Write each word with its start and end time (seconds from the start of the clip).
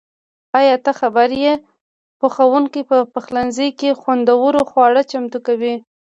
ایا 0.59 0.75
ته 0.85 0.91
خبر 0.99 1.27
یې؟ 1.43 1.53
پخونکي 2.19 2.81
په 2.89 2.97
پخلنځي 3.13 3.69
کې 3.79 3.89
خوندور 3.99 4.53
خواړه 4.69 5.01
چمتو 5.11 5.39
کړي. 5.47 5.73